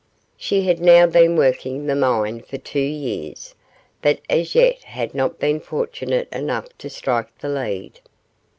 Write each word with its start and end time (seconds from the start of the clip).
She 0.35 0.63
had 0.63 0.79
now 0.79 1.05
been 1.05 1.35
working 1.35 1.85
the 1.85 1.93
mine 1.95 2.41
for 2.41 2.57
two 2.57 2.79
years, 2.79 3.53
but 4.01 4.19
as 4.31 4.55
yet 4.55 4.81
had 4.81 5.13
not 5.13 5.37
been 5.37 5.59
fortunate 5.59 6.27
enough 6.33 6.75
to 6.79 6.89
strike 6.89 7.37
the 7.37 7.49
lead. 7.49 7.99